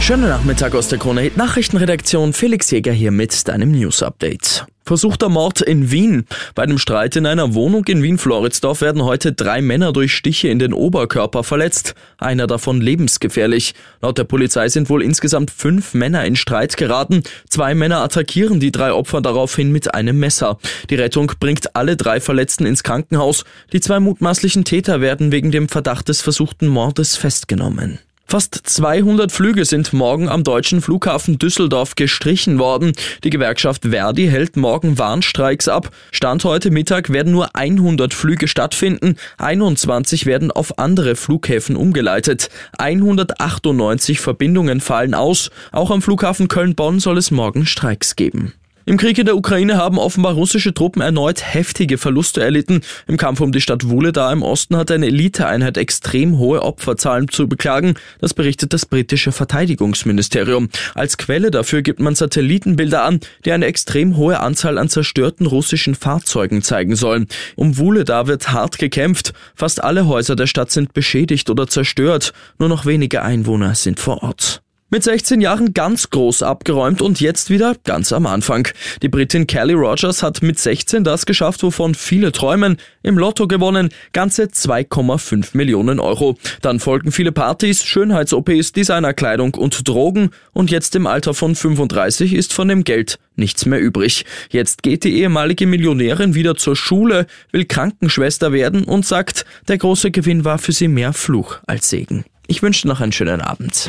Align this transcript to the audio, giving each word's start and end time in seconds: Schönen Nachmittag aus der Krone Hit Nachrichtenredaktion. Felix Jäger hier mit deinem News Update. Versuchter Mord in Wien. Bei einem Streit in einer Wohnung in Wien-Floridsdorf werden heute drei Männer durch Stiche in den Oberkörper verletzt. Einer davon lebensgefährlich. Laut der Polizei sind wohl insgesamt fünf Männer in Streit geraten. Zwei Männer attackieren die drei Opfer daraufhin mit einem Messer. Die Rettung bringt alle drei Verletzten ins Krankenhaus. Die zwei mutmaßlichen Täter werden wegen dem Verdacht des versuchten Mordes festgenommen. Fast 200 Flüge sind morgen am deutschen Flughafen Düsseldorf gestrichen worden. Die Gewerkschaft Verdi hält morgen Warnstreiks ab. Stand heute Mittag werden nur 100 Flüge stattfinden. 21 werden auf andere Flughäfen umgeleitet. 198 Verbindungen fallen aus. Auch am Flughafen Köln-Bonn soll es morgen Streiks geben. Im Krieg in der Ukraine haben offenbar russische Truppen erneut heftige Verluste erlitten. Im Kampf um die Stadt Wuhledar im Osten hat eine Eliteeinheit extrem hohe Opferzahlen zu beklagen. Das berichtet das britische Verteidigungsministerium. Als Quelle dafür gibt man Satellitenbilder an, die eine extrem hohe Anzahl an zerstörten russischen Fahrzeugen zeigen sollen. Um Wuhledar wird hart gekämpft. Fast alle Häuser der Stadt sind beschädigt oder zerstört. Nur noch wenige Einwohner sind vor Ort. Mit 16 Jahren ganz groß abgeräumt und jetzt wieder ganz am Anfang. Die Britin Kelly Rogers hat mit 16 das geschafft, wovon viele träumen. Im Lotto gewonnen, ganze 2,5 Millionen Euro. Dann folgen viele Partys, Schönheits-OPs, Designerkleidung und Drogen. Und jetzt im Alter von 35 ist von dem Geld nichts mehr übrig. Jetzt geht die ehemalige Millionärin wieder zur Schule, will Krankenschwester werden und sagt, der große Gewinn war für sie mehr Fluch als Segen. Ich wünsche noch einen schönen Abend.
Schönen 0.00 0.28
Nachmittag 0.28 0.74
aus 0.74 0.88
der 0.88 0.98
Krone 0.98 1.22
Hit 1.22 1.36
Nachrichtenredaktion. 1.36 2.32
Felix 2.32 2.70
Jäger 2.70 2.92
hier 2.92 3.10
mit 3.10 3.48
deinem 3.48 3.72
News 3.72 4.02
Update. 4.02 4.64
Versuchter 4.84 5.28
Mord 5.28 5.62
in 5.62 5.90
Wien. 5.90 6.26
Bei 6.54 6.62
einem 6.62 6.78
Streit 6.78 7.16
in 7.16 7.26
einer 7.26 7.54
Wohnung 7.54 7.84
in 7.86 8.04
Wien-Floridsdorf 8.04 8.82
werden 8.82 9.02
heute 9.02 9.32
drei 9.32 9.60
Männer 9.60 9.92
durch 9.92 10.14
Stiche 10.14 10.46
in 10.46 10.60
den 10.60 10.72
Oberkörper 10.72 11.42
verletzt. 11.42 11.96
Einer 12.18 12.46
davon 12.46 12.80
lebensgefährlich. 12.80 13.74
Laut 14.00 14.16
der 14.16 14.22
Polizei 14.22 14.68
sind 14.68 14.88
wohl 14.88 15.02
insgesamt 15.02 15.50
fünf 15.50 15.92
Männer 15.92 16.24
in 16.24 16.36
Streit 16.36 16.76
geraten. 16.76 17.24
Zwei 17.50 17.74
Männer 17.74 18.00
attackieren 18.02 18.60
die 18.60 18.70
drei 18.70 18.92
Opfer 18.92 19.20
daraufhin 19.20 19.72
mit 19.72 19.92
einem 19.92 20.20
Messer. 20.20 20.58
Die 20.88 20.94
Rettung 20.94 21.32
bringt 21.40 21.74
alle 21.74 21.96
drei 21.96 22.20
Verletzten 22.20 22.64
ins 22.64 22.84
Krankenhaus. 22.84 23.44
Die 23.72 23.80
zwei 23.80 23.98
mutmaßlichen 23.98 24.64
Täter 24.64 25.00
werden 25.00 25.32
wegen 25.32 25.50
dem 25.50 25.68
Verdacht 25.68 26.08
des 26.08 26.20
versuchten 26.20 26.68
Mordes 26.68 27.16
festgenommen. 27.16 27.98
Fast 28.28 28.60
200 28.64 29.30
Flüge 29.30 29.64
sind 29.64 29.92
morgen 29.92 30.28
am 30.28 30.42
deutschen 30.42 30.82
Flughafen 30.82 31.38
Düsseldorf 31.38 31.94
gestrichen 31.94 32.58
worden. 32.58 32.90
Die 33.22 33.30
Gewerkschaft 33.30 33.84
Verdi 33.84 34.26
hält 34.26 34.56
morgen 34.56 34.98
Warnstreiks 34.98 35.68
ab. 35.68 35.90
Stand 36.10 36.42
heute 36.42 36.72
Mittag 36.72 37.12
werden 37.12 37.30
nur 37.30 37.54
100 37.54 38.12
Flüge 38.12 38.48
stattfinden. 38.48 39.14
21 39.38 40.26
werden 40.26 40.50
auf 40.50 40.76
andere 40.76 41.14
Flughäfen 41.14 41.76
umgeleitet. 41.76 42.50
198 42.78 44.18
Verbindungen 44.18 44.80
fallen 44.80 45.14
aus. 45.14 45.52
Auch 45.70 45.92
am 45.92 46.02
Flughafen 46.02 46.48
Köln-Bonn 46.48 46.98
soll 46.98 47.18
es 47.18 47.30
morgen 47.30 47.64
Streiks 47.64 48.16
geben. 48.16 48.54
Im 48.88 48.98
Krieg 48.98 49.18
in 49.18 49.26
der 49.26 49.36
Ukraine 49.36 49.78
haben 49.78 49.98
offenbar 49.98 50.34
russische 50.34 50.72
Truppen 50.72 51.02
erneut 51.02 51.42
heftige 51.42 51.98
Verluste 51.98 52.40
erlitten. 52.40 52.82
Im 53.08 53.16
Kampf 53.16 53.40
um 53.40 53.50
die 53.50 53.60
Stadt 53.60 53.88
Wuhledar 53.88 54.32
im 54.32 54.44
Osten 54.44 54.76
hat 54.76 54.92
eine 54.92 55.06
Eliteeinheit 55.06 55.76
extrem 55.76 56.38
hohe 56.38 56.62
Opferzahlen 56.62 57.26
zu 57.26 57.48
beklagen. 57.48 57.94
Das 58.20 58.32
berichtet 58.32 58.72
das 58.72 58.86
britische 58.86 59.32
Verteidigungsministerium. 59.32 60.68
Als 60.94 61.18
Quelle 61.18 61.50
dafür 61.50 61.82
gibt 61.82 61.98
man 61.98 62.14
Satellitenbilder 62.14 63.02
an, 63.02 63.18
die 63.44 63.50
eine 63.50 63.66
extrem 63.66 64.16
hohe 64.16 64.38
Anzahl 64.38 64.78
an 64.78 64.88
zerstörten 64.88 65.46
russischen 65.46 65.96
Fahrzeugen 65.96 66.62
zeigen 66.62 66.94
sollen. 66.94 67.26
Um 67.56 67.78
Wuhledar 67.78 68.28
wird 68.28 68.52
hart 68.52 68.78
gekämpft. 68.78 69.32
Fast 69.56 69.82
alle 69.82 70.06
Häuser 70.06 70.36
der 70.36 70.46
Stadt 70.46 70.70
sind 70.70 70.94
beschädigt 70.94 71.50
oder 71.50 71.66
zerstört. 71.66 72.32
Nur 72.60 72.68
noch 72.68 72.86
wenige 72.86 73.22
Einwohner 73.22 73.74
sind 73.74 73.98
vor 73.98 74.22
Ort. 74.22 74.62
Mit 74.88 75.02
16 75.02 75.40
Jahren 75.40 75.74
ganz 75.74 76.10
groß 76.10 76.44
abgeräumt 76.44 77.02
und 77.02 77.20
jetzt 77.20 77.50
wieder 77.50 77.74
ganz 77.82 78.12
am 78.12 78.24
Anfang. 78.24 78.68
Die 79.02 79.08
Britin 79.08 79.48
Kelly 79.48 79.72
Rogers 79.72 80.22
hat 80.22 80.42
mit 80.42 80.60
16 80.60 81.02
das 81.02 81.26
geschafft, 81.26 81.64
wovon 81.64 81.96
viele 81.96 82.30
träumen. 82.30 82.76
Im 83.02 83.18
Lotto 83.18 83.48
gewonnen, 83.48 83.88
ganze 84.12 84.44
2,5 84.44 85.56
Millionen 85.56 85.98
Euro. 85.98 86.38
Dann 86.62 86.78
folgen 86.78 87.10
viele 87.10 87.32
Partys, 87.32 87.82
Schönheits-OPs, 87.82 88.70
Designerkleidung 88.70 89.54
und 89.54 89.88
Drogen. 89.88 90.30
Und 90.52 90.70
jetzt 90.70 90.94
im 90.94 91.08
Alter 91.08 91.34
von 91.34 91.56
35 91.56 92.32
ist 92.32 92.52
von 92.52 92.68
dem 92.68 92.84
Geld 92.84 93.18
nichts 93.34 93.66
mehr 93.66 93.80
übrig. 93.80 94.24
Jetzt 94.50 94.84
geht 94.84 95.02
die 95.02 95.18
ehemalige 95.18 95.66
Millionärin 95.66 96.36
wieder 96.36 96.54
zur 96.54 96.76
Schule, 96.76 97.26
will 97.50 97.64
Krankenschwester 97.64 98.52
werden 98.52 98.84
und 98.84 99.04
sagt, 99.04 99.46
der 99.66 99.78
große 99.78 100.12
Gewinn 100.12 100.44
war 100.44 100.58
für 100.58 100.70
sie 100.70 100.86
mehr 100.86 101.12
Fluch 101.12 101.58
als 101.66 101.90
Segen. 101.90 102.24
Ich 102.46 102.62
wünsche 102.62 102.86
noch 102.86 103.00
einen 103.00 103.10
schönen 103.10 103.40
Abend. 103.40 103.88